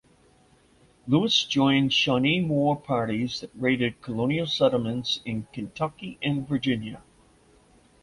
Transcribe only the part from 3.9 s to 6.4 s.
colonial settlements in Kentucky